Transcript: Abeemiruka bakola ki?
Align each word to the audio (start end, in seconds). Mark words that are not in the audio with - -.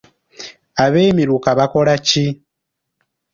Abeemiruka 0.85 1.49
bakola 1.59 1.95
ki? 2.07 2.25